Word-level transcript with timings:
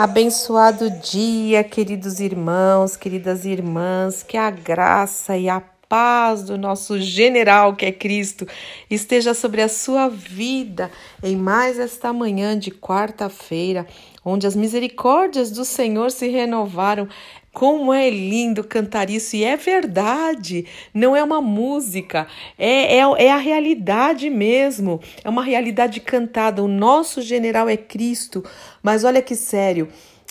Abençoado 0.00 0.88
dia, 0.90 1.64
queridos 1.64 2.20
irmãos, 2.20 2.96
queridas 2.96 3.44
irmãs, 3.44 4.22
que 4.22 4.36
a 4.36 4.48
graça 4.48 5.36
e 5.36 5.48
a 5.48 5.60
paz 5.88 6.44
do 6.44 6.56
nosso 6.56 7.00
general, 7.00 7.74
que 7.74 7.84
é 7.84 7.90
Cristo, 7.90 8.46
esteja 8.88 9.34
sobre 9.34 9.60
a 9.60 9.68
sua 9.68 10.08
vida 10.08 10.88
em 11.20 11.34
mais 11.34 11.80
esta 11.80 12.12
manhã 12.12 12.56
de 12.56 12.70
quarta-feira, 12.70 13.88
onde 14.24 14.46
as 14.46 14.54
misericórdias 14.54 15.50
do 15.50 15.64
Senhor 15.64 16.12
se 16.12 16.28
renovaram. 16.28 17.08
Como 17.58 17.92
é 17.92 18.08
lindo 18.08 18.62
cantar 18.62 19.10
isso, 19.10 19.34
e 19.34 19.42
é 19.42 19.56
verdade, 19.56 20.64
não 20.94 21.16
é 21.16 21.24
uma 21.24 21.42
música, 21.42 22.28
é, 22.56 22.98
é, 22.98 23.00
é, 23.00 23.32
a 23.32 23.36
realidade 23.36 24.30
mesmo, 24.30 25.00
é 25.24 25.28
uma 25.28 25.42
realidade 25.42 25.98
cantada. 25.98 26.62
O 26.62 26.68
nosso 26.68 27.20
general 27.20 27.68
é 27.68 27.76
Cristo, 27.76 28.44
mas 28.80 29.02
olha 29.02 29.20
que 29.20 29.34
sério, 29.34 29.88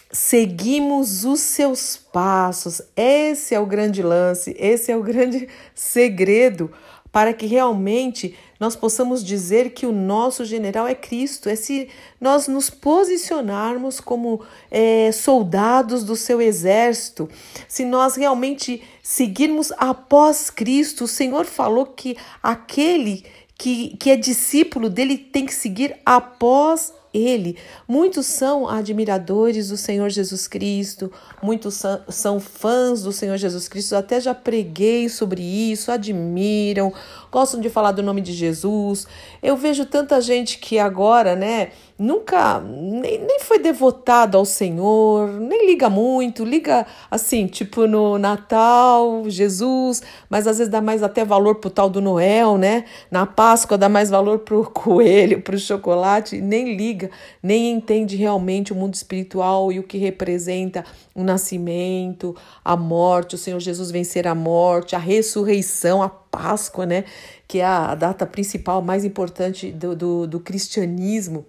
seguimos 0.09 1.25
os 1.25 1.41
seus 1.41 1.97
passos, 1.97 2.81
esse 2.95 3.53
é 3.53 3.59
o 3.59 3.65
grande 3.65 4.01
lance, 4.01 4.55
esse 4.57 4.89
é 4.89 4.95
o 4.95 5.03
grande 5.03 5.49
segredo 5.75 6.71
para 7.17 7.33
que 7.33 7.47
realmente 7.47 8.35
nós 8.59 8.75
possamos 8.75 9.25
dizer 9.25 9.71
que 9.71 9.87
o 9.87 9.91
nosso 9.91 10.45
general 10.45 10.87
é 10.87 10.93
Cristo, 10.93 11.49
é 11.49 11.55
se 11.55 11.89
nós 12.21 12.47
nos 12.47 12.69
posicionarmos 12.69 13.99
como 13.99 14.41
é, 14.69 15.11
soldados 15.11 16.03
do 16.03 16.15
seu 16.15 16.39
exército, 16.39 17.27
se 17.67 17.85
nós 17.85 18.15
realmente 18.15 18.83
seguirmos 19.01 19.73
após 19.79 20.51
Cristo. 20.51 21.05
O 21.05 21.07
Senhor 21.07 21.45
falou 21.45 21.87
que 21.87 22.15
aquele 22.43 23.25
que, 23.57 23.97
que 23.97 24.11
é 24.11 24.15
discípulo 24.15 24.87
dele 24.87 25.17
tem 25.17 25.43
que 25.43 25.55
seguir 25.55 25.95
após 26.05 26.93
ele. 27.17 27.57
Muitos 27.87 28.25
são 28.25 28.67
admiradores 28.67 29.69
do 29.69 29.77
Senhor 29.77 30.09
Jesus 30.09 30.47
Cristo, 30.47 31.11
muitos 31.41 31.81
são 32.09 32.39
fãs 32.39 33.01
do 33.01 33.11
Senhor 33.11 33.37
Jesus 33.37 33.67
Cristo, 33.67 33.95
até 33.95 34.19
já 34.19 34.33
preguei 34.33 35.09
sobre 35.09 35.41
isso, 35.41 35.91
admiram, 35.91 36.93
gostam 37.31 37.59
de 37.59 37.69
falar 37.69 37.91
do 37.91 38.03
nome 38.03 38.21
de 38.21 38.33
Jesus. 38.33 39.07
Eu 39.41 39.57
vejo 39.57 39.85
tanta 39.85 40.21
gente 40.21 40.59
que 40.59 40.77
agora, 40.77 41.35
né, 41.35 41.71
nunca 41.97 42.59
nem, 42.59 43.19
nem 43.19 43.39
foi 43.39 43.57
devotada 43.57 44.37
ao 44.37 44.45
Senhor, 44.45 45.31
nem 45.39 45.65
liga 45.65 45.89
muito, 45.89 46.43
liga 46.43 46.85
assim, 47.09 47.47
tipo 47.47 47.87
no 47.87 48.17
Natal, 48.17 49.23
Jesus, 49.27 50.03
mas 50.29 50.45
às 50.45 50.59
vezes 50.59 50.71
dá 50.71 50.79
mais 50.79 51.01
até 51.01 51.25
valor 51.25 51.55
pro 51.55 51.69
tal 51.69 51.89
do 51.89 51.99
Noel, 51.99 52.57
né? 52.57 52.85
Na 53.09 53.25
Páscoa 53.25 53.77
dá 53.77 53.89
mais 53.89 54.09
valor 54.09 54.39
pro 54.39 54.63
coelho, 54.69 55.41
pro 55.41 55.57
chocolate, 55.57 56.39
nem 56.39 56.75
liga, 56.75 57.09
nem 57.41 57.71
entende 57.71 58.15
realmente 58.15 58.71
o 58.71 58.75
mundo 58.75 58.93
espiritual 58.93 59.71
e 59.71 59.79
o 59.79 59.83
que 59.83 59.97
representa 59.97 60.85
o 61.15 61.23
nascimento, 61.23 62.35
a 62.63 62.77
morte, 62.77 63.35
o 63.35 63.37
Senhor 63.37 63.59
Jesus 63.59 63.89
vencer 63.89 64.27
a 64.27 64.35
morte, 64.35 64.95
a 64.95 64.99
ressurreição, 64.99 66.03
a 66.03 66.09
Páscoa, 66.09 66.85
né? 66.85 67.05
Que 67.47 67.59
é 67.59 67.65
a 67.65 67.95
data 67.95 68.25
principal, 68.25 68.81
mais 68.81 69.03
importante 69.03 69.71
do, 69.71 69.95
do, 69.95 70.27
do 70.27 70.39
cristianismo. 70.39 71.45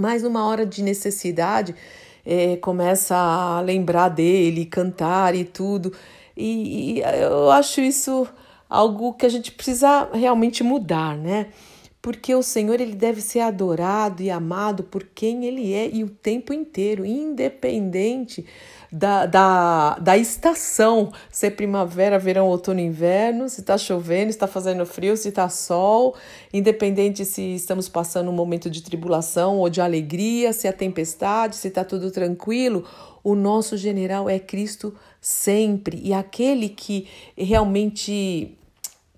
Mas 0.00 0.22
numa 0.22 0.46
hora 0.46 0.64
de 0.64 0.82
necessidade, 0.82 1.74
é, 2.24 2.56
começa 2.56 3.14
a 3.14 3.60
lembrar 3.60 4.08
dele, 4.08 4.64
cantar 4.64 5.34
e 5.34 5.44
tudo. 5.44 5.92
E, 6.34 6.98
e 6.98 7.00
eu 7.00 7.50
acho 7.50 7.82
isso 7.82 8.26
algo 8.68 9.12
que 9.12 9.26
a 9.26 9.28
gente 9.28 9.52
precisa 9.52 10.08
realmente 10.14 10.62
mudar, 10.62 11.16
né? 11.18 11.48
Porque 12.02 12.34
o 12.34 12.42
Senhor 12.42 12.80
ele 12.80 12.94
deve 12.94 13.20
ser 13.20 13.40
adorado 13.40 14.22
e 14.22 14.30
amado 14.30 14.84
por 14.84 15.04
quem 15.14 15.44
ele 15.44 15.74
é 15.74 15.90
e 15.92 16.02
o 16.02 16.08
tempo 16.08 16.52
inteiro, 16.52 17.04
independente 17.04 18.46
da, 18.90 19.26
da, 19.26 19.98
da 19.98 20.18
estação, 20.18 21.12
se 21.30 21.46
é 21.46 21.50
primavera, 21.50 22.18
verão, 22.18 22.48
outono, 22.48 22.80
inverno, 22.80 23.48
se 23.48 23.60
está 23.60 23.78
chovendo, 23.78 24.32
se 24.32 24.36
está 24.36 24.46
fazendo 24.46 24.84
frio, 24.84 25.16
se 25.16 25.28
está 25.28 25.48
sol, 25.48 26.16
independente 26.52 27.24
se 27.24 27.54
estamos 27.54 27.88
passando 27.88 28.30
um 28.30 28.34
momento 28.34 28.68
de 28.68 28.82
tribulação 28.82 29.58
ou 29.58 29.68
de 29.68 29.80
alegria, 29.80 30.52
se 30.52 30.66
é 30.66 30.72
tempestade, 30.72 31.54
se 31.56 31.68
está 31.68 31.84
tudo 31.84 32.10
tranquilo, 32.10 32.84
o 33.22 33.34
nosso 33.34 33.76
general 33.76 34.28
é 34.28 34.38
Cristo 34.38 34.94
sempre. 35.20 36.00
E 36.02 36.12
aquele 36.12 36.68
que 36.68 37.06
realmente 37.36 38.56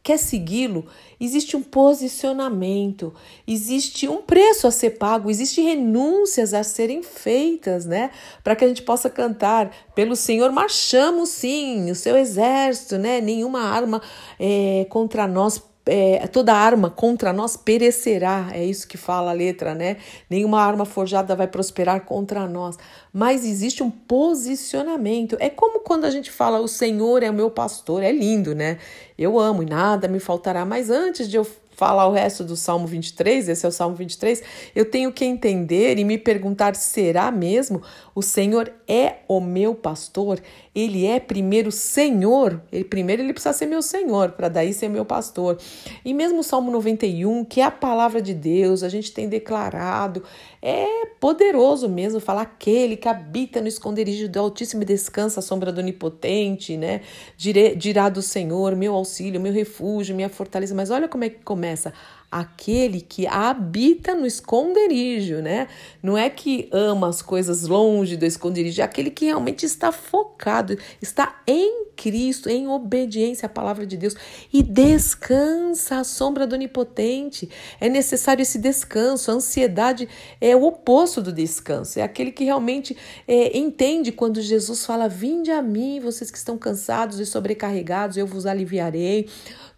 quer 0.03 0.19
segui-lo, 0.19 0.87
existe 1.21 1.57
um 1.57 1.63
posicionamento, 1.63 3.15
existe 3.47 4.09
um 4.09 4.21
preço 4.21 4.67
a 4.67 4.71
ser 4.71 4.91
pago, 4.91 5.31
existe 5.31 5.61
renúncias 5.61 6.53
a 6.53 6.65
serem 6.65 7.03
feitas, 7.03 7.87
né? 7.87 8.11
Para 8.43 8.57
que 8.57 8.65
a 8.65 8.69
gente 8.69 8.83
possa 8.83 9.09
cantar 9.09 9.71
pelo 9.95 10.17
Senhor, 10.17 10.51
marchamos 10.51 11.29
sim, 11.29 11.91
o 11.91 11.95
seu 11.95 12.17
exército, 12.17 12.99
né? 12.99 13.21
Nenhuma 13.21 13.61
arma 13.61 14.03
é, 14.41 14.87
contra 14.91 15.29
nós 15.29 15.63
é, 15.85 16.27
toda 16.29 16.55
arma 16.55 16.91
contra 16.91 17.33
nós 17.33 17.57
perecerá, 17.57 18.51
é 18.53 18.65
isso 18.65 18.87
que 18.87 18.97
fala 18.97 19.31
a 19.31 19.35
letra, 19.35 19.75
né? 19.75 19.97
Nenhuma 20.31 20.63
arma 20.63 20.85
forjada 20.85 21.35
vai 21.35 21.47
prosperar 21.47 22.05
contra 22.05 22.47
nós. 22.47 22.79
Mas 23.13 23.45
existe 23.45 23.83
um 23.83 23.91
posicionamento. 23.91 25.37
É 25.41 25.51
como 25.51 25.81
quando 25.81 26.05
a 26.05 26.11
gente 26.11 26.31
fala, 26.31 26.61
o 26.61 26.69
Senhor 26.69 27.23
é 27.23 27.31
o 27.31 27.35
meu 27.35 27.51
pastor, 27.51 28.03
é 28.03 28.13
lindo, 28.13 28.55
né? 28.55 28.79
Eu 29.19 29.39
amo 29.39 29.63
e 29.63 29.67
nada 29.67 30.07
me 30.07 30.21
faltará. 30.21 30.65
Mas 30.65 30.89
antes 30.89 31.29
de 31.29 31.37
eu 31.37 31.47
falar 31.83 32.07
o 32.07 32.13
resto 32.13 32.45
do 32.45 32.55
Salmo 32.55 32.87
23, 32.87 33.49
esse 33.49 33.67
é 33.67 33.69
o 33.69 33.73
Salmo 33.73 33.97
23, 33.97 34.41
eu 34.73 34.85
tenho 34.89 35.13
que 35.13 35.25
entender 35.25 35.99
e 35.99 36.05
me 36.05 36.17
perguntar: 36.17 36.77
será 36.77 37.29
mesmo? 37.33 37.83
O 38.15 38.23
Senhor 38.23 38.73
é 38.87 39.17
o 39.27 39.41
meu 39.41 39.75
pastor? 39.75 40.41
Ele 40.73 41.05
é 41.07 41.19
primeiro 41.19 41.73
Senhor? 41.73 42.63
Ele, 42.71 42.85
primeiro 42.85 43.21
ele 43.21 43.33
precisa 43.33 43.53
ser 43.53 43.67
meu 43.67 43.83
Senhor, 43.83 44.31
para 44.31 44.49
daí 44.49 44.73
ser 44.73 44.89
meu 44.89 45.05
pastor. 45.05 45.59
E 46.05 46.15
mesmo 46.15 46.39
o 46.39 46.45
Salmo 46.45 46.71
91, 46.71 47.45
que 47.47 47.61
é 47.61 47.65
a 47.65 47.71
palavra 47.71 48.23
de 48.23 48.33
Deus, 48.33 48.85
a 48.85 48.89
gente 48.89 49.13
tem 49.13 49.29
declarado, 49.29 50.23
é 50.63 51.07
poderoso 51.19 51.89
mesmo 51.89 52.21
falar 52.21 52.43
aquele 52.43 52.97
que 52.97 53.09
habita 53.09 53.61
no 53.61 53.67
esconderijo 53.67 54.29
do 54.29 54.39
Altíssimo 54.39 54.83
e 54.83 54.87
descansa 54.87 55.41
à 55.41 55.43
sombra 55.43 55.73
do 55.73 55.81
Onipotente, 55.81 56.77
né? 56.77 57.01
Dirá 57.37 58.09
do 58.09 58.23
Senhor, 58.23 58.77
meu 58.77 58.95
auxílio, 58.95 59.41
meu 59.41 59.53
refúgio, 59.53 60.15
minha 60.15 60.29
fortaleza. 60.29 60.73
Mas 60.73 60.91
olha 60.91 61.09
como 61.09 61.25
é 61.25 61.31
que 61.31 61.43
começa 61.43 61.93
aquele 62.31 63.01
que 63.01 63.27
habita 63.27 64.15
no 64.15 64.25
esconderijo, 64.25 65.43
né? 65.43 65.67
Não 66.01 66.17
é 66.17 66.31
que 66.31 66.69
ama 66.73 67.09
as 67.09 67.21
coisas 67.21 67.65
longe 67.67 68.17
do 68.17 68.25
esconderijo, 68.25 68.81
é 68.81 68.85
aquele 68.85 69.11
que 69.11 69.27
realmente 69.27 69.67
está 69.67 69.91
focado, 69.91 70.79
está 71.01 71.43
em 71.47 71.92
Cristo, 72.03 72.49
em 72.49 72.67
obediência 72.67 73.47
à 73.47 73.49
palavra 73.49 73.87
de 73.87 73.97
Deus 73.97 74.17
e 74.53 74.61
descansa 74.61 75.99
à 75.99 76.05
sombra 76.05 76.49
do 76.49 76.57
Onipotente. 76.57 77.49
É 77.81 77.89
necessário 77.89 78.43
esse 78.43 78.59
descanso. 78.59 79.31
A 79.31 79.35
ansiedade 79.35 80.09
é 80.41 80.57
o 80.57 80.65
oposto 80.65 81.23
do 81.23 81.33
descanso, 81.33 82.01
é 82.01 82.03
aquele 82.03 82.33
que 82.33 82.43
realmente 82.43 82.97
é, 83.29 83.57
entende 83.57 84.11
quando 84.11 84.41
Jesus 84.41 84.85
fala: 84.85 85.09
Vinde 85.09 85.53
a 85.53 85.63
mim, 85.63 86.01
vocês 86.01 86.29
que 86.29 86.39
estão 86.39 86.59
cansados 86.59 87.21
e 87.21 87.27
sobrecarregados, 87.27 88.17
eu 88.17 88.27
vos 88.27 88.47
aliviarei. 88.47 89.29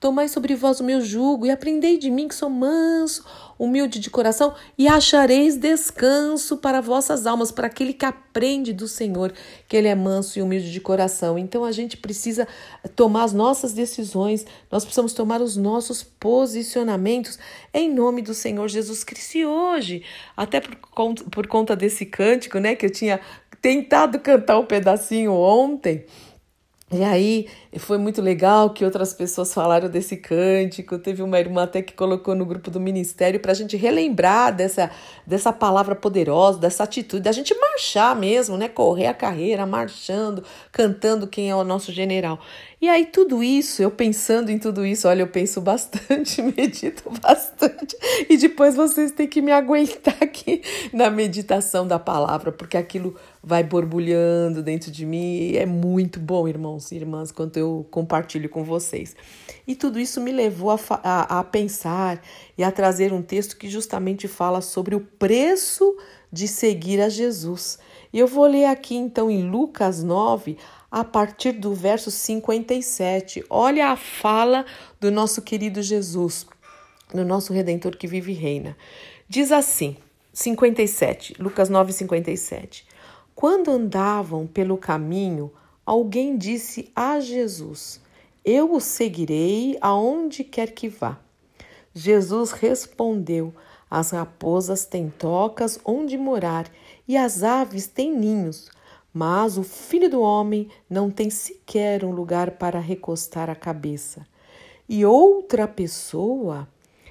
Tomai 0.00 0.28
sobre 0.28 0.54
vós 0.54 0.80
o 0.80 0.84
meu 0.84 1.02
jugo 1.02 1.44
e 1.44 1.50
aprendei 1.50 1.98
de 1.98 2.10
mim 2.10 2.26
que 2.28 2.34
sou 2.34 2.48
manso, 2.48 3.22
humilde 3.58 3.98
de 3.98 4.10
coração, 4.10 4.54
e 4.76 4.88
achareis 4.88 5.56
descanso 5.56 6.56
para 6.56 6.80
vossas 6.80 7.26
almas, 7.26 7.50
para 7.50 7.66
aquele 7.66 7.92
que 7.92 8.04
aprende 8.04 8.72
do 8.72 8.88
Senhor, 8.88 9.32
que 9.68 9.76
ele 9.76 9.88
é 9.88 9.94
manso 9.94 10.38
e 10.38 10.42
humilde 10.42 10.72
de 10.72 10.80
coração. 10.80 11.38
Então 11.38 11.64
a 11.64 11.72
gente 11.72 11.96
precisa 11.96 12.46
tomar 12.96 13.24
as 13.24 13.32
nossas 13.32 13.72
decisões, 13.72 14.44
nós 14.70 14.84
precisamos 14.84 15.12
tomar 15.12 15.40
os 15.40 15.56
nossos 15.56 16.02
posicionamentos 16.02 17.38
em 17.72 17.92
nome 17.92 18.22
do 18.22 18.34
Senhor 18.34 18.68
Jesus 18.68 19.04
Cristo. 19.04 19.38
E 19.38 19.46
hoje, 19.46 20.02
até 20.36 20.60
por 20.60 20.76
conta, 20.76 21.24
por 21.24 21.46
conta 21.46 21.76
desse 21.76 22.04
cântico, 22.06 22.58
né, 22.58 22.74
que 22.74 22.86
eu 22.86 22.90
tinha 22.90 23.20
tentado 23.60 24.18
cantar 24.18 24.58
um 24.58 24.66
pedacinho 24.66 25.32
ontem, 25.32 26.04
e 26.94 27.02
aí 27.02 27.48
foi 27.78 27.98
muito 27.98 28.22
legal 28.22 28.70
que 28.70 28.84
outras 28.84 29.12
pessoas 29.12 29.52
falaram 29.52 29.88
desse 29.88 30.16
cântico. 30.16 30.96
Teve 30.98 31.22
uma 31.22 31.40
irmã 31.40 31.64
até 31.64 31.82
que 31.82 31.92
colocou 31.92 32.34
no 32.34 32.46
grupo 32.46 32.70
do 32.70 32.78
ministério 32.78 33.40
para 33.40 33.50
a 33.50 33.54
gente 33.54 33.76
relembrar 33.76 34.54
dessa, 34.54 34.90
dessa 35.26 35.52
palavra 35.52 35.96
poderosa, 35.96 36.58
dessa 36.58 36.84
atitude, 36.84 37.24
da 37.24 37.32
gente 37.32 37.52
marchar 37.58 38.14
mesmo, 38.14 38.56
né? 38.56 38.68
Correr 38.68 39.06
a 39.06 39.14
carreira, 39.14 39.66
marchando, 39.66 40.44
cantando 40.70 41.26
quem 41.26 41.50
é 41.50 41.56
o 41.56 41.64
nosso 41.64 41.90
general. 41.90 42.38
E 42.84 42.88
aí, 42.90 43.06
tudo 43.06 43.42
isso, 43.42 43.80
eu 43.80 43.90
pensando 43.90 44.50
em 44.50 44.58
tudo 44.58 44.84
isso, 44.84 45.08
olha, 45.08 45.22
eu 45.22 45.26
penso 45.26 45.58
bastante, 45.58 46.42
medito 46.54 47.08
bastante, 47.18 47.96
e 48.28 48.36
depois 48.36 48.76
vocês 48.76 49.10
têm 49.10 49.26
que 49.26 49.40
me 49.40 49.50
aguentar 49.50 50.18
aqui 50.20 50.60
na 50.92 51.08
meditação 51.08 51.88
da 51.88 51.98
palavra, 51.98 52.52
porque 52.52 52.76
aquilo 52.76 53.16
vai 53.42 53.64
borbulhando 53.64 54.62
dentro 54.62 54.90
de 54.90 55.06
mim 55.06 55.52
e 55.52 55.56
é 55.56 55.64
muito 55.64 56.20
bom, 56.20 56.46
irmãos 56.46 56.92
e 56.92 56.96
irmãs, 56.96 57.32
quando 57.32 57.56
eu 57.56 57.86
compartilho 57.90 58.50
com 58.50 58.62
vocês. 58.62 59.16
E 59.66 59.74
tudo 59.74 59.98
isso 59.98 60.20
me 60.20 60.30
levou 60.30 60.70
a, 60.70 60.78
a, 61.02 61.38
a 61.38 61.42
pensar 61.42 62.20
e 62.58 62.62
a 62.62 62.70
trazer 62.70 63.14
um 63.14 63.22
texto 63.22 63.56
que 63.56 63.70
justamente 63.70 64.28
fala 64.28 64.60
sobre 64.60 64.94
o 64.94 65.00
preço 65.00 65.96
de 66.30 66.46
seguir 66.46 67.00
a 67.00 67.08
Jesus. 67.08 67.78
E 68.12 68.18
eu 68.18 68.26
vou 68.26 68.46
ler 68.46 68.66
aqui 68.66 68.94
então 68.94 69.30
em 69.30 69.48
Lucas 69.48 70.02
9, 70.02 70.58
a 70.94 71.02
partir 71.02 71.50
do 71.50 71.74
verso 71.74 72.08
57. 72.08 73.44
Olha 73.50 73.88
a 73.88 73.96
fala 73.96 74.64
do 75.00 75.10
nosso 75.10 75.42
querido 75.42 75.82
Jesus, 75.82 76.46
do 77.12 77.24
nosso 77.24 77.52
redentor 77.52 77.96
que 77.96 78.06
vive 78.06 78.30
e 78.30 78.36
reina. 78.36 78.76
Diz 79.28 79.50
assim: 79.50 79.96
57, 80.32 81.34
Lucas 81.42 81.68
9, 81.68 81.92
57. 81.92 82.86
Quando 83.34 83.72
andavam 83.72 84.46
pelo 84.46 84.78
caminho, 84.78 85.52
alguém 85.84 86.38
disse 86.38 86.92
a 86.94 87.18
Jesus: 87.18 88.00
Eu 88.44 88.72
o 88.72 88.80
seguirei 88.80 89.76
aonde 89.80 90.44
quer 90.44 90.70
que 90.70 90.88
vá. 90.88 91.18
Jesus 91.92 92.52
respondeu: 92.52 93.52
As 93.90 94.12
raposas 94.12 94.84
têm 94.84 95.10
tocas 95.10 95.76
onde 95.84 96.16
morar 96.16 96.70
e 97.08 97.16
as 97.16 97.42
aves 97.42 97.88
têm 97.88 98.16
ninhos, 98.16 98.70
mas 99.14 99.56
o 99.56 99.62
filho 99.62 100.10
do 100.10 100.20
homem 100.20 100.68
não 100.90 101.08
tem 101.08 101.30
sequer 101.30 102.04
um 102.04 102.10
lugar 102.10 102.52
para 102.52 102.80
recostar 102.80 103.48
a 103.48 103.54
cabeça. 103.54 104.26
E 104.88 105.04
outra 105.04 105.68
pessoa 105.68 106.68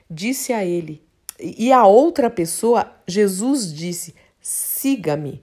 disse 0.10 0.52
a 0.52 0.66
ele: 0.66 1.02
E 1.40 1.72
a 1.72 1.88
outra 1.88 2.30
pessoa, 2.30 2.92
Jesus 3.08 3.74
disse: 3.74 4.14
Siga-me. 4.42 5.42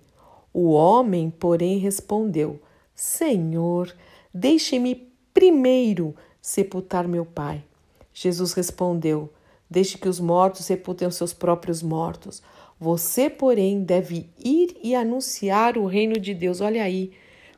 O 0.53 0.71
homem, 0.73 1.31
porém, 1.31 1.79
respondeu: 1.79 2.61
Senhor, 2.95 3.91
deixe-me 4.33 5.11
primeiro 5.33 6.15
sepultar 6.43 7.09
meu 7.09 7.25
pai. 7.25 7.65
Jesus 8.13 8.53
respondeu: 8.53 9.33
Deixe 9.69 9.97
que 9.97 10.09
os 10.09 10.21
mortos 10.21 10.67
sepultem 10.67 11.09
os 11.09 11.15
seus 11.15 11.33
próprios 11.33 11.83
mortos. 11.83 12.43
Você, 12.81 13.29
porém, 13.29 13.85
deve 13.85 14.31
ir 14.43 14.75
e 14.83 14.95
anunciar 14.95 15.77
o 15.77 15.85
reino 15.85 16.15
de 16.15 16.33
Deus. 16.33 16.63
Olha 16.63 16.83
aí, 16.83 17.13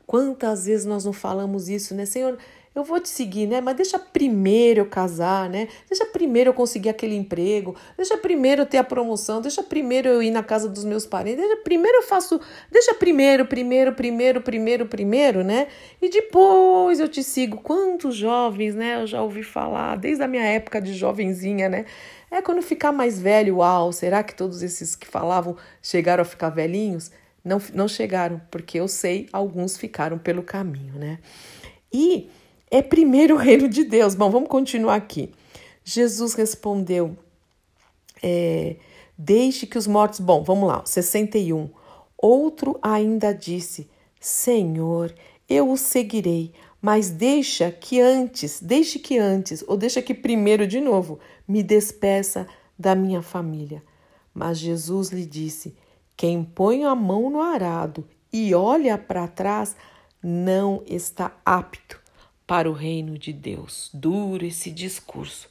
quantas 0.05 0.65
vezes 0.65 0.85
nós 0.85 1.05
não 1.05 1.13
falamos 1.13 1.69
isso, 1.69 1.95
né? 1.95 2.05
Senhor, 2.05 2.37
eu 2.75 2.83
vou 2.83 2.99
te 2.99 3.07
seguir, 3.07 3.47
né? 3.47 3.61
Mas 3.61 3.75
deixa 3.75 3.99
primeiro 3.99 4.81
eu 4.81 4.85
casar, 4.85 5.49
né? 5.49 5.67
Deixa 5.87 6.05
primeiro 6.05 6.49
eu 6.49 6.53
conseguir 6.53 6.89
aquele 6.89 7.15
emprego, 7.15 7.75
deixa 7.95 8.17
primeiro 8.17 8.63
eu 8.63 8.65
ter 8.65 8.77
a 8.77 8.83
promoção, 8.83 9.41
deixa 9.41 9.61
primeiro 9.61 10.09
eu 10.09 10.23
ir 10.23 10.31
na 10.31 10.41
casa 10.41 10.67
dos 10.67 10.83
meus 10.83 11.05
parentes, 11.05 11.39
deixa 11.39 11.57
primeiro 11.57 11.99
eu 11.99 12.03
faço, 12.03 12.41
deixa 12.71 12.93
primeiro, 12.95 13.45
primeiro, 13.45 13.93
primeiro, 13.93 14.41
primeiro, 14.41 14.85
primeiro, 14.87 15.43
né? 15.43 15.67
E 16.01 16.09
depois 16.09 16.99
eu 16.99 17.07
te 17.07 17.23
sigo. 17.23 17.57
Quantos 17.57 18.15
jovens, 18.15 18.73
né? 18.73 19.01
Eu 19.01 19.07
já 19.07 19.21
ouvi 19.21 19.43
falar, 19.43 19.95
desde 19.97 20.23
a 20.23 20.27
minha 20.27 20.43
época 20.43 20.81
de 20.81 20.93
jovenzinha, 20.93 21.69
né? 21.69 21.85
É 22.31 22.41
quando 22.41 22.63
ficar 22.63 22.91
mais 22.91 23.19
velho, 23.19 23.57
uau, 23.57 23.91
será 23.91 24.23
que 24.23 24.33
todos 24.33 24.63
esses 24.63 24.95
que 24.95 25.05
falavam 25.05 25.55
chegaram 25.81 26.23
a 26.23 26.25
ficar 26.25 26.49
velhinhos? 26.49 27.11
Não, 27.45 27.61
não 27.73 27.87
chegaram, 27.87 28.41
porque 28.49 28.79
eu 28.79 28.87
sei, 28.87 29.27
alguns 29.31 29.77
ficaram 29.77 30.17
pelo 30.17 30.41
caminho, 30.41 30.93
né? 30.95 31.19
E 31.91 32.29
é 32.73 32.81
primeiro 32.81 33.35
o 33.35 33.37
reino 33.37 33.69
de 33.69 33.83
Deus. 33.83 34.15
Bom, 34.15 34.31
vamos 34.31 34.49
continuar 34.49 34.95
aqui. 34.95 35.31
Jesus 35.83 36.33
respondeu: 36.33 37.15
é, 38.21 38.77
Deixe 39.15 39.67
que 39.67 39.77
os 39.77 39.85
mortos. 39.85 40.19
Bom, 40.19 40.43
vamos 40.43 40.67
lá, 40.67 40.83
61. 40.83 41.69
Outro 42.17 42.79
ainda 42.81 43.31
disse: 43.31 43.87
Senhor, 44.19 45.13
eu 45.47 45.69
o 45.69 45.77
seguirei, 45.77 46.51
mas 46.81 47.11
deixa 47.11 47.69
que 47.69 48.01
antes, 48.01 48.59
deixe 48.59 48.97
que 48.97 49.19
antes, 49.19 49.63
ou 49.67 49.77
deixa 49.77 50.01
que 50.01 50.15
primeiro 50.15 50.65
de 50.65 50.81
novo, 50.81 51.19
me 51.47 51.61
despeça 51.61 52.47
da 52.77 52.95
minha 52.95 53.21
família. 53.21 53.83
Mas 54.33 54.57
Jesus 54.57 55.09
lhe 55.09 55.27
disse: 55.27 55.75
Quem 56.17 56.43
põe 56.43 56.85
a 56.85 56.95
mão 56.95 57.29
no 57.29 57.39
arado 57.39 58.03
e 58.31 58.55
olha 58.55 58.97
para 58.97 59.27
trás 59.27 59.75
não 60.23 60.81
está 60.87 61.37
apto 61.45 62.01
para 62.53 62.69
o 62.69 62.73
reino 62.73 63.17
de 63.17 63.33
Deus. 63.33 63.89
Duro 63.91 64.45
esse 64.45 64.69
discurso. 64.69 65.49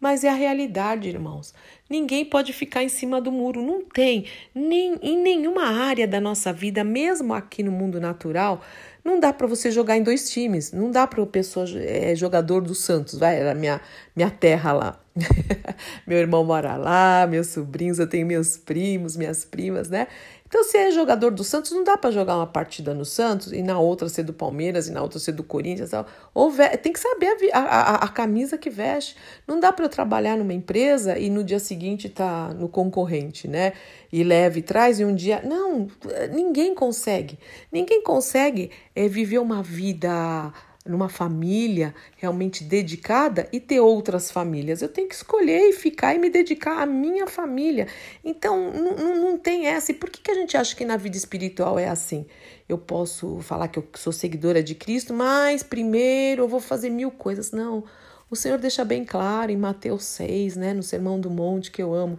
Mas 0.00 0.24
é 0.24 0.28
a 0.28 0.34
realidade, 0.34 1.08
irmãos. 1.08 1.54
Ninguém 1.88 2.24
pode 2.24 2.52
ficar 2.52 2.82
em 2.82 2.88
cima 2.88 3.20
do 3.20 3.30
muro. 3.30 3.62
Não 3.62 3.84
tem. 3.84 4.24
Nem, 4.52 4.98
em 5.00 5.16
nenhuma 5.22 5.66
área 5.66 6.08
da 6.08 6.20
nossa 6.20 6.52
vida, 6.52 6.82
mesmo 6.82 7.34
aqui 7.34 7.62
no 7.62 7.70
mundo 7.70 8.00
natural, 8.00 8.62
não 9.04 9.20
dá 9.20 9.32
para 9.32 9.46
você 9.46 9.70
jogar 9.70 9.96
em 9.96 10.02
dois 10.02 10.28
times. 10.28 10.72
Não 10.72 10.90
dá 10.90 11.06
para 11.06 11.22
o 11.22 11.26
pessoa 11.26 11.66
é, 11.76 12.16
jogador 12.16 12.62
do 12.62 12.74
Santos, 12.74 13.16
vai, 13.16 13.38
era 13.38 13.54
minha, 13.54 13.80
minha 14.16 14.28
terra 14.28 14.72
lá. 14.72 15.00
Meu 16.04 16.18
irmão 16.18 16.42
mora 16.42 16.76
lá, 16.76 17.28
meus 17.28 17.48
sobrinhos, 17.48 18.00
eu 18.00 18.08
tenho 18.08 18.26
meus 18.26 18.56
primos, 18.56 19.16
minhas 19.16 19.44
primas, 19.44 19.88
né? 19.88 20.08
Então, 20.50 20.64
se 20.64 20.76
é 20.76 20.90
jogador 20.90 21.30
do 21.30 21.44
Santos, 21.44 21.70
não 21.70 21.84
dá 21.84 21.96
para 21.96 22.10
jogar 22.10 22.34
uma 22.34 22.46
partida 22.46 22.92
no 22.92 23.04
Santos 23.04 23.52
e 23.52 23.62
na 23.62 23.78
outra 23.78 24.08
ser 24.08 24.24
do 24.24 24.32
Palmeiras 24.32 24.88
e 24.88 24.90
na 24.90 25.00
outra 25.00 25.20
ser 25.20 25.30
do 25.30 25.44
Corinthians. 25.44 25.92
Ou 26.34 26.52
tem 26.82 26.92
que 26.92 26.98
saber 26.98 27.36
a, 27.52 27.58
a, 27.60 27.94
a 28.04 28.08
camisa 28.08 28.58
que 28.58 28.68
veste. 28.68 29.14
Não 29.46 29.60
dá 29.60 29.72
para 29.72 29.84
eu 29.84 29.88
trabalhar 29.88 30.36
numa 30.36 30.52
empresa 30.52 31.16
e 31.16 31.30
no 31.30 31.44
dia 31.44 31.60
seguinte 31.60 32.08
tá 32.08 32.52
no 32.52 32.68
concorrente, 32.68 33.46
né? 33.46 33.74
E 34.12 34.24
leve 34.24 34.58
e 34.58 34.62
traz 34.62 34.98
e 34.98 35.04
um 35.04 35.14
dia. 35.14 35.40
Não, 35.44 35.86
ninguém 36.32 36.74
consegue. 36.74 37.38
Ninguém 37.70 38.02
consegue 38.02 38.72
é, 38.92 39.06
viver 39.06 39.38
uma 39.38 39.62
vida 39.62 40.52
numa 40.84 41.08
família 41.08 41.94
realmente 42.16 42.64
dedicada 42.64 43.46
e 43.52 43.60
ter 43.60 43.80
outras 43.80 44.30
famílias. 44.30 44.80
Eu 44.80 44.88
tenho 44.88 45.08
que 45.08 45.14
escolher 45.14 45.68
e 45.68 45.72
ficar 45.72 46.14
e 46.14 46.18
me 46.18 46.30
dedicar 46.30 46.80
à 46.80 46.86
minha 46.86 47.26
família. 47.26 47.86
Então, 48.24 48.72
não, 48.72 49.36
tem 49.36 49.66
essa. 49.66 49.92
E 49.92 49.94
por 49.94 50.08
que, 50.08 50.22
que 50.22 50.30
a 50.30 50.34
gente 50.34 50.56
acha 50.56 50.74
que 50.74 50.84
na 50.84 50.96
vida 50.96 51.16
espiritual 51.16 51.78
é 51.78 51.88
assim? 51.88 52.26
Eu 52.68 52.78
posso 52.78 53.40
falar 53.40 53.68
que 53.68 53.78
eu 53.78 53.86
sou 53.94 54.12
seguidora 54.12 54.62
de 54.62 54.74
Cristo, 54.74 55.12
mas 55.12 55.62
primeiro 55.62 56.44
eu 56.44 56.48
vou 56.48 56.60
fazer 56.60 56.88
mil 56.88 57.10
coisas. 57.10 57.52
Não. 57.52 57.84
O 58.30 58.36
Senhor 58.36 58.58
deixa 58.58 58.84
bem 58.84 59.04
claro 59.04 59.50
em 59.50 59.56
Mateus 59.56 60.04
6, 60.04 60.56
né, 60.56 60.72
no 60.72 60.82
Sermão 60.82 61.20
do 61.20 61.28
Monte, 61.28 61.70
que 61.70 61.82
eu 61.82 61.92
amo. 61.92 62.18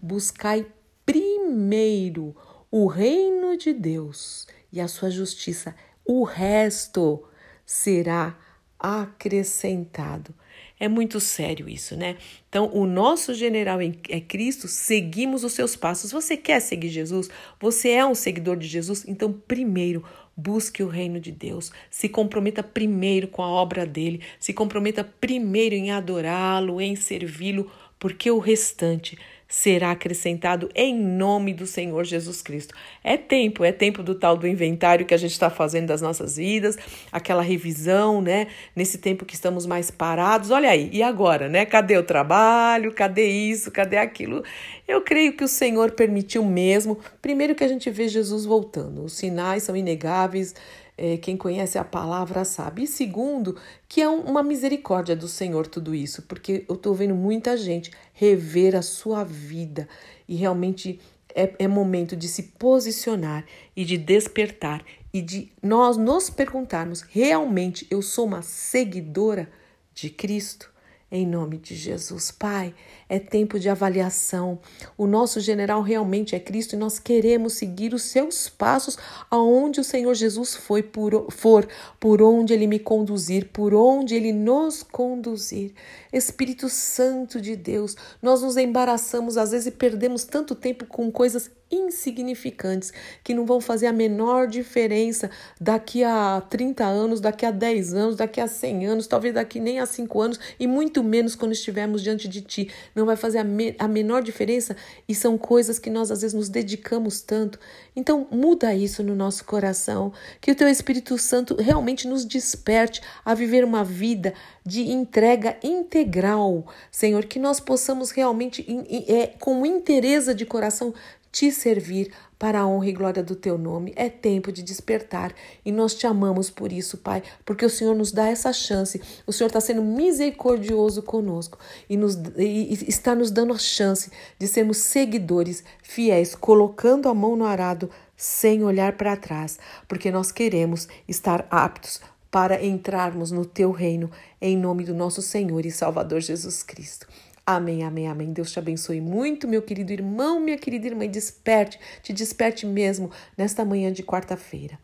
Buscai 0.00 0.64
primeiro 1.04 2.34
o 2.70 2.86
reino 2.86 3.56
de 3.56 3.72
Deus 3.72 4.46
e 4.72 4.80
a 4.80 4.88
sua 4.88 5.10
justiça. 5.10 5.74
O 6.04 6.22
resto 6.22 7.27
será 7.68 8.34
acrescentado. 8.78 10.34
É 10.80 10.88
muito 10.88 11.20
sério 11.20 11.68
isso, 11.68 11.96
né? 11.96 12.16
Então, 12.48 12.70
o 12.72 12.86
nosso 12.86 13.34
general 13.34 13.78
é 14.08 14.20
Cristo, 14.20 14.66
seguimos 14.66 15.44
os 15.44 15.52
seus 15.52 15.76
passos. 15.76 16.10
Você 16.10 16.34
quer 16.34 16.60
seguir 16.60 16.88
Jesus? 16.88 17.28
Você 17.60 17.90
é 17.90 18.06
um 18.06 18.14
seguidor 18.14 18.56
de 18.56 18.66
Jesus? 18.66 19.04
Então, 19.06 19.32
primeiro, 19.32 20.02
busque 20.34 20.82
o 20.82 20.88
reino 20.88 21.20
de 21.20 21.30
Deus. 21.30 21.70
Se 21.90 22.08
comprometa 22.08 22.62
primeiro 22.62 23.28
com 23.28 23.42
a 23.42 23.48
obra 23.48 23.84
dele. 23.84 24.22
Se 24.40 24.54
comprometa 24.54 25.04
primeiro 25.04 25.74
em 25.74 25.90
adorá-lo, 25.90 26.80
em 26.80 26.96
servi-lo, 26.96 27.70
porque 27.98 28.30
o 28.30 28.38
restante 28.38 29.18
será 29.48 29.92
acrescentado 29.92 30.68
em 30.74 30.94
nome 30.94 31.54
do 31.54 31.66
Senhor 31.66 32.04
Jesus 32.04 32.42
Cristo. 32.42 32.74
É 33.02 33.16
tempo, 33.16 33.64
é 33.64 33.72
tempo 33.72 34.02
do 34.02 34.14
tal 34.14 34.36
do 34.36 34.46
inventário 34.46 35.06
que 35.06 35.14
a 35.14 35.16
gente 35.16 35.32
está 35.32 35.48
fazendo 35.48 35.86
das 35.86 36.02
nossas 36.02 36.36
vidas, 36.36 36.76
aquela 37.10 37.40
revisão, 37.40 38.20
né? 38.20 38.48
Nesse 38.76 38.98
tempo 38.98 39.24
que 39.24 39.34
estamos 39.34 39.64
mais 39.64 39.90
parados. 39.90 40.50
Olha 40.50 40.68
aí, 40.68 40.90
e 40.92 41.02
agora, 41.02 41.48
né? 41.48 41.64
Cadê 41.64 41.96
o 41.96 42.02
trabalho? 42.02 42.92
Cadê 42.92 43.26
isso? 43.26 43.70
Cadê 43.70 43.96
aquilo? 43.96 44.44
Eu 44.86 45.00
creio 45.00 45.32
que 45.32 45.44
o 45.44 45.48
Senhor 45.48 45.92
permitiu 45.92 46.44
mesmo. 46.44 46.98
Primeiro 47.22 47.54
que 47.54 47.64
a 47.64 47.68
gente 47.68 47.88
vê 47.90 48.06
Jesus 48.06 48.44
voltando. 48.44 49.02
Os 49.02 49.14
sinais 49.14 49.62
são 49.62 49.74
inegáveis 49.74 50.54
é, 50.98 51.16
quem 51.16 51.36
conhece 51.36 51.78
a 51.78 51.84
palavra 51.84 52.44
sabe. 52.44 52.82
E 52.82 52.86
segundo, 52.86 53.56
que 53.88 54.02
é 54.02 54.08
um, 54.08 54.22
uma 54.22 54.42
misericórdia 54.42 55.14
do 55.14 55.28
Senhor 55.28 55.66
tudo 55.66 55.94
isso, 55.94 56.22
porque 56.22 56.64
eu 56.68 56.74
estou 56.74 56.92
vendo 56.92 57.14
muita 57.14 57.56
gente 57.56 57.92
rever 58.12 58.74
a 58.74 58.82
sua 58.82 59.22
vida 59.22 59.88
e 60.28 60.34
realmente 60.34 61.00
é, 61.34 61.54
é 61.60 61.68
momento 61.68 62.16
de 62.16 62.26
se 62.26 62.42
posicionar 62.58 63.44
e 63.76 63.84
de 63.84 63.96
despertar 63.96 64.84
e 65.12 65.22
de 65.22 65.52
nós 65.62 65.96
nos 65.96 66.28
perguntarmos: 66.28 67.02
realmente 67.02 67.86
eu 67.90 68.02
sou 68.02 68.26
uma 68.26 68.42
seguidora 68.42 69.48
de 69.94 70.10
Cristo? 70.10 70.70
Em 71.10 71.26
nome 71.26 71.56
de 71.56 71.74
Jesus, 71.74 72.30
Pai, 72.30 72.74
é 73.08 73.18
tempo 73.18 73.58
de 73.58 73.70
avaliação. 73.70 74.58
O 74.94 75.06
nosso 75.06 75.40
general 75.40 75.80
realmente 75.80 76.36
é 76.36 76.38
Cristo 76.38 76.74
e 76.74 76.78
nós 76.78 76.98
queremos 76.98 77.54
seguir 77.54 77.94
os 77.94 78.02
seus 78.02 78.50
passos 78.50 78.98
aonde 79.30 79.80
o 79.80 79.84
Senhor 79.84 80.12
Jesus 80.12 80.54
foi 80.54 80.82
por, 80.82 81.28
for, 81.30 81.66
por 81.98 82.20
onde 82.20 82.52
ele 82.52 82.66
me 82.66 82.78
conduzir, 82.78 83.48
por 83.54 83.72
onde 83.72 84.14
ele 84.14 84.34
nos 84.34 84.82
conduzir. 84.82 85.72
Espírito 86.12 86.68
Santo 86.68 87.40
de 87.40 87.56
Deus, 87.56 87.96
nós 88.20 88.42
nos 88.42 88.58
embaraçamos 88.58 89.38
às 89.38 89.52
vezes 89.52 89.68
e 89.68 89.70
perdemos 89.70 90.24
tanto 90.24 90.54
tempo 90.54 90.84
com 90.84 91.10
coisas 91.10 91.50
insignificantes, 91.70 92.92
que 93.22 93.34
não 93.34 93.44
vão 93.44 93.60
fazer 93.60 93.86
a 93.86 93.92
menor 93.92 94.46
diferença 94.46 95.30
daqui 95.60 96.02
a 96.04 96.42
30 96.48 96.84
anos, 96.84 97.20
daqui 97.20 97.44
a 97.44 97.50
10 97.50 97.94
anos, 97.94 98.16
daqui 98.16 98.40
a 98.40 98.48
100 98.48 98.86
anos, 98.86 99.06
talvez 99.06 99.34
daqui 99.34 99.60
nem 99.60 99.80
a 99.80 99.86
5 99.86 100.20
anos, 100.20 100.40
e 100.58 100.66
muito 100.66 101.02
menos 101.02 101.34
quando 101.34 101.52
estivermos 101.52 102.02
diante 102.02 102.28
de 102.28 102.40
Ti. 102.40 102.70
Não 102.94 103.06
vai 103.06 103.16
fazer 103.16 103.38
a, 103.38 103.44
me 103.44 103.74
a 103.78 103.88
menor 103.88 104.22
diferença 104.22 104.76
e 105.08 105.14
são 105.14 105.36
coisas 105.36 105.78
que 105.78 105.90
nós 105.90 106.10
às 106.10 106.22
vezes 106.22 106.34
nos 106.34 106.48
dedicamos 106.48 107.20
tanto. 107.20 107.58
Então, 107.94 108.26
muda 108.30 108.74
isso 108.74 109.02
no 109.02 109.14
nosso 109.14 109.44
coração, 109.44 110.12
que 110.40 110.52
o 110.52 110.54
Teu 110.54 110.68
Espírito 110.68 111.18
Santo 111.18 111.56
realmente 111.60 112.06
nos 112.06 112.24
desperte 112.24 113.00
a 113.24 113.34
viver 113.34 113.64
uma 113.64 113.82
vida 113.84 114.34
de 114.64 114.82
entrega 114.90 115.56
integral, 115.62 116.66
Senhor, 116.90 117.24
que 117.24 117.38
nós 117.38 117.58
possamos 117.58 118.10
realmente, 118.10 118.64
é, 119.08 119.28
com 119.40 119.64
interesse 119.64 120.34
de 120.34 120.44
coração, 120.44 120.92
te 121.30 121.50
servir 121.50 122.12
para 122.38 122.60
a 122.60 122.66
honra 122.66 122.88
e 122.88 122.92
glória 122.92 123.22
do 123.22 123.34
teu 123.34 123.58
nome. 123.58 123.92
É 123.96 124.08
tempo 124.08 124.52
de 124.52 124.62
despertar 124.62 125.34
e 125.64 125.72
nós 125.72 125.94
te 125.94 126.06
amamos 126.06 126.50
por 126.50 126.72
isso, 126.72 126.98
Pai, 126.98 127.22
porque 127.44 127.64
o 127.64 127.70
Senhor 127.70 127.94
nos 127.94 128.12
dá 128.12 128.28
essa 128.28 128.52
chance. 128.52 129.00
O 129.26 129.32
Senhor 129.32 129.48
está 129.48 129.60
sendo 129.60 129.82
misericordioso 129.82 131.02
conosco 131.02 131.58
e, 131.88 131.96
nos, 131.96 132.16
e 132.36 132.72
está 132.88 133.14
nos 133.14 133.30
dando 133.30 133.52
a 133.52 133.58
chance 133.58 134.10
de 134.38 134.46
sermos 134.46 134.78
seguidores 134.78 135.64
fiéis, 135.82 136.34
colocando 136.34 137.08
a 137.08 137.14
mão 137.14 137.36
no 137.36 137.44
arado 137.44 137.90
sem 138.16 138.64
olhar 138.64 138.96
para 138.96 139.16
trás, 139.16 139.58
porque 139.86 140.10
nós 140.10 140.32
queremos 140.32 140.88
estar 141.06 141.46
aptos 141.50 142.00
para 142.30 142.62
entrarmos 142.64 143.30
no 143.30 143.44
teu 143.44 143.70
reino, 143.70 144.10
em 144.40 144.56
nome 144.56 144.84
do 144.84 144.94
nosso 144.94 145.22
Senhor 145.22 145.64
e 145.64 145.70
Salvador 145.70 146.20
Jesus 146.20 146.62
Cristo. 146.62 147.06
Amém, 147.50 147.82
amém, 147.82 148.06
amém. 148.06 148.30
Deus 148.30 148.52
te 148.52 148.58
abençoe 148.58 149.00
muito, 149.00 149.48
meu 149.48 149.62
querido 149.62 149.90
irmão, 149.90 150.38
minha 150.38 150.58
querida 150.58 150.86
irmã. 150.86 151.08
Desperte, 151.08 151.80
te 152.02 152.12
desperte 152.12 152.66
mesmo 152.66 153.10
nesta 153.38 153.64
manhã 153.64 153.90
de 153.90 154.02
quarta-feira. 154.02 154.78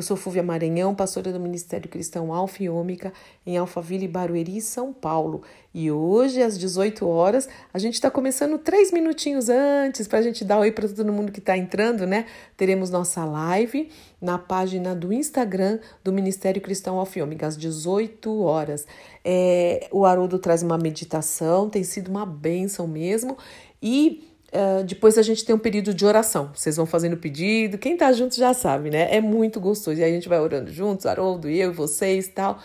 Eu 0.00 0.02
sou 0.02 0.16
Fúvia 0.16 0.42
Maranhão, 0.42 0.94
pastora 0.94 1.30
do 1.30 1.38
Ministério 1.38 1.86
Cristão 1.86 2.32
Alfa 2.32 2.62
e 2.62 2.70
Ômega, 2.70 3.12
em 3.44 3.58
Alphaville, 3.58 4.08
Barueri, 4.08 4.58
São 4.58 4.94
Paulo. 4.94 5.42
E 5.74 5.90
hoje, 5.90 6.40
às 6.40 6.58
18 6.58 7.06
horas, 7.06 7.50
a 7.70 7.78
gente 7.78 7.92
está 7.92 8.10
começando 8.10 8.56
três 8.56 8.90
minutinhos 8.90 9.50
antes 9.50 10.08
para 10.08 10.20
a 10.20 10.22
gente 10.22 10.42
dar 10.42 10.58
oi 10.58 10.72
para 10.72 10.88
todo 10.88 11.12
mundo 11.12 11.30
que 11.30 11.38
está 11.38 11.54
entrando, 11.54 12.06
né? 12.06 12.24
Teremos 12.56 12.88
nossa 12.88 13.26
live 13.26 13.90
na 14.18 14.38
página 14.38 14.94
do 14.94 15.12
Instagram 15.12 15.78
do 16.02 16.14
Ministério 16.14 16.62
Cristão 16.62 16.98
Alfa 16.98 17.18
e 17.18 17.44
às 17.44 17.54
18 17.58 18.40
horas. 18.40 18.86
É, 19.22 19.86
o 19.92 20.06
Haroldo 20.06 20.38
traz 20.38 20.62
uma 20.62 20.78
meditação, 20.78 21.68
tem 21.68 21.84
sido 21.84 22.08
uma 22.08 22.24
bênção 22.24 22.88
mesmo. 22.88 23.36
E 23.82 24.29
Uh, 24.52 24.82
depois 24.82 25.16
a 25.16 25.22
gente 25.22 25.44
tem 25.44 25.54
um 25.54 25.58
período 25.58 25.94
de 25.94 26.04
oração. 26.04 26.50
Vocês 26.54 26.76
vão 26.76 26.86
fazendo 26.86 27.16
pedido. 27.16 27.78
Quem 27.78 27.96
tá 27.96 28.10
junto 28.12 28.34
já 28.34 28.52
sabe, 28.52 28.90
né? 28.90 29.14
É 29.14 29.20
muito 29.20 29.60
gostoso. 29.60 30.00
E 30.00 30.04
a 30.04 30.08
gente 30.08 30.28
vai 30.28 30.40
orando 30.40 30.70
juntos, 30.70 31.06
Haroldo, 31.06 31.48
eu 31.48 31.70
e 31.70 31.74
vocês 31.74 32.28
tal. 32.28 32.58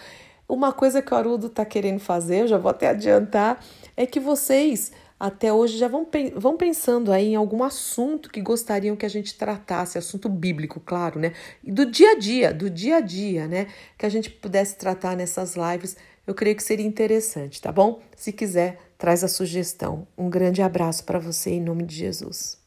Uma 0.48 0.72
coisa 0.72 1.02
que 1.02 1.14
o 1.14 1.18
Haroldo 1.18 1.50
tá 1.50 1.66
querendo 1.66 2.00
fazer, 2.00 2.42
eu 2.42 2.48
já 2.48 2.58
vou 2.58 2.70
até 2.70 2.90
adiantar, 2.90 3.64
é 3.98 4.06
que 4.06 4.20
vocês 4.20 4.92
até 5.20 5.52
hoje 5.52 5.78
já 5.78 5.88
vão, 5.88 6.08
vão 6.36 6.58
pensando 6.58 7.12
aí 7.12 7.30
em 7.30 7.36
algum 7.36 7.64
assunto 7.64 8.30
que 8.30 8.42
gostariam 8.42 8.96
que 8.96 9.06
a 9.06 9.10
gente 9.10 9.36
tratasse, 9.36 9.98
assunto 9.98 10.30
bíblico, 10.30 10.80
claro, 10.80 11.20
né? 11.20 11.34
E 11.64 11.72
do 11.72 11.86
dia 11.86 12.12
a 12.12 12.16
dia, 12.16 12.54
do 12.54 12.70
dia 12.70 12.98
a 12.98 13.02
dia, 13.02 13.48
né? 13.48 13.68
Que 13.98 14.06
a 14.06 14.10
gente 14.10 14.30
pudesse 14.30 14.78
tratar 14.78 15.16
nessas 15.16 15.56
lives, 15.56 15.98
eu 16.28 16.34
creio 16.36 16.56
que 16.56 16.64
seria 16.64 16.86
interessante, 16.86 17.62
tá 17.62 17.72
bom? 17.72 18.02
Se 18.16 18.32
quiser, 18.32 18.80
traz 18.98 19.24
a 19.24 19.28
sugestão. 19.28 20.08
Um 20.18 20.30
grande 20.30 20.62
abraço 20.62 21.04
para 21.04 21.20
você 21.20 21.52
em 21.52 21.62
nome 21.62 21.84
de 21.84 21.96
Jesus. 21.96 22.65